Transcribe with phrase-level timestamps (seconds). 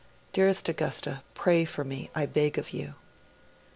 [0.33, 2.95] Dearest Augusta, pray for me, I beg of you.'